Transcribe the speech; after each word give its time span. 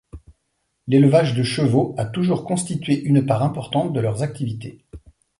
L'élevage 0.87 1.35
de 1.35 1.43
chevaux 1.43 1.93
a 1.95 2.05
toujours 2.07 2.43
constitué 2.43 2.99
une 3.03 3.23
part 3.23 3.43
importante 3.43 3.93
de 3.93 3.99
leurs 3.99 4.23
activités. 4.23 4.83